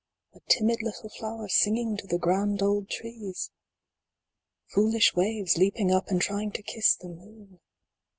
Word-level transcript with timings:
A 0.33 0.39
timid 0.49 0.81
little 0.81 1.11
flower 1.11 1.47
singing 1.47 1.95
to 1.97 2.07
the 2.07 2.17
grand 2.17 2.63
old 2.63 2.89
trees? 2.89 3.51
Foolish 4.65 5.13
waves, 5.13 5.57
leaping 5.57 5.91
up 5.91 6.07
and 6.07 6.19
trying 6.19 6.49
to 6.53 6.63
kiss 6.63 6.95
the 6.95 7.07
moon 7.09 7.59